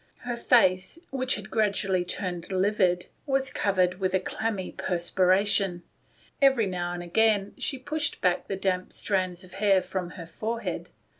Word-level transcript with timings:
Her 0.21 0.35
face, 0.35 0.97
which 1.11 1.35
had 1.35 1.51
gradually 1.51 2.03
turned 2.03 2.51
livid, 2.51 3.05
was 3.27 3.51
covered 3.51 3.99
with 3.99 4.15
a 4.15 4.19
clammy 4.19 4.71
perspiration. 4.71 5.83
Every 6.41 6.65
now 6.65 6.93
and 6.93 7.03
again 7.03 7.53
she 7.59 7.77
pushed 7.77 8.19
back 8.19 8.47
the 8.47 8.55
damp 8.55 8.93
strands 8.93 9.43
of 9.43 9.53
hair 9.61 9.79
from 9.79 10.09
her 10.17 10.25
forehead. 10.25 10.89